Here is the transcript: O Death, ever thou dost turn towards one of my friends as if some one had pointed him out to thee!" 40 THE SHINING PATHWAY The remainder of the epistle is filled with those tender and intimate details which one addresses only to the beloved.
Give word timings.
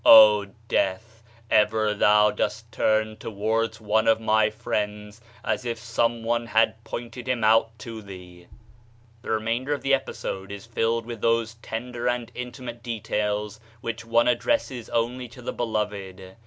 O 0.03 0.45
Death, 0.67 1.21
ever 1.51 1.93
thou 1.93 2.31
dost 2.31 2.71
turn 2.71 3.17
towards 3.17 3.79
one 3.79 4.07
of 4.07 4.19
my 4.19 4.49
friends 4.49 5.21
as 5.45 5.63
if 5.63 5.77
some 5.77 6.23
one 6.23 6.47
had 6.47 6.83
pointed 6.83 7.27
him 7.27 7.43
out 7.43 7.77
to 7.77 8.01
thee!" 8.01 8.39
40 8.41 8.47
THE 8.47 8.47
SHINING 8.47 8.47
PATHWAY 8.47 8.49
The 9.21 9.29
remainder 9.35 9.73
of 9.75 9.81
the 9.83 9.93
epistle 9.93 10.51
is 10.51 10.65
filled 10.65 11.05
with 11.05 11.21
those 11.21 11.53
tender 11.61 12.07
and 12.07 12.31
intimate 12.33 12.81
details 12.81 13.59
which 13.81 14.03
one 14.03 14.27
addresses 14.27 14.89
only 14.89 15.27
to 15.27 15.41
the 15.43 15.53
beloved. 15.53 16.35